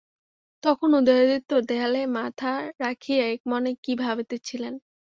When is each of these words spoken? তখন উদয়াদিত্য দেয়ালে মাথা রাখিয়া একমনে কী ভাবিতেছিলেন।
তখন 0.63 0.89
উদয়াদিত্য 0.95 1.51
দেয়ালে 1.69 2.01
মাথা 2.15 2.51
রাখিয়া 2.79 3.23
একমনে 3.27 3.71
কী 3.83 3.93
ভাবিতেছিলেন। 4.03 4.73